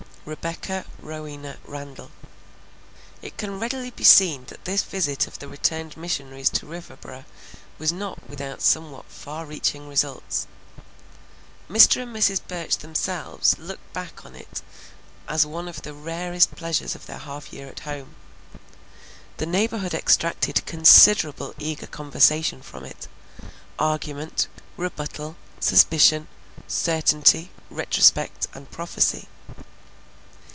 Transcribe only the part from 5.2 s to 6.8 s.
of the returned missionaries to